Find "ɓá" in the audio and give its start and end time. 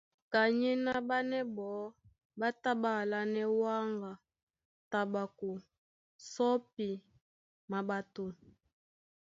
2.39-2.47, 2.81-2.91